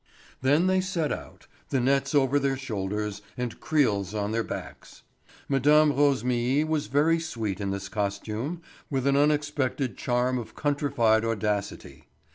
Then 0.41 0.65
they 0.65 0.81
set 0.81 1.11
out, 1.11 1.45
the 1.69 1.79
nets 1.79 2.15
over 2.15 2.39
their 2.39 2.57
shoulders 2.57 3.21
and 3.37 3.59
creels 3.59 4.15
on 4.15 4.31
their 4.31 4.43
backs. 4.43 5.03
Mme. 5.47 5.93
Rosémilly 5.93 6.65
was 6.67 6.87
very 6.87 7.19
sweet 7.19 7.61
in 7.61 7.69
this 7.69 7.87
costume, 7.87 8.63
with 8.89 9.05
an 9.05 9.15
unexpected 9.15 9.97
charm 9.99 10.39
of 10.39 10.55
countrified 10.55 11.23
audacity. 11.23 12.07